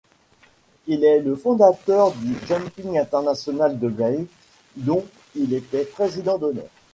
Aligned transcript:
Il 0.87 1.03
est 1.03 1.19
le 1.19 1.35
fondateur 1.35 2.11
du 2.13 2.33
Jumping 2.47 2.97
international 2.97 3.77
de 3.77 3.87
Blaye 3.87 4.25
dont 4.75 5.05
il 5.35 5.53
était 5.53 5.85
président 5.85 6.39
d'honneur. 6.39 6.69